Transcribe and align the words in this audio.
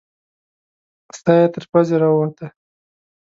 ساه 1.19 1.37
یې 1.41 1.47
تر 1.53 1.63
پزې 1.71 1.95
راووته. 2.01 2.47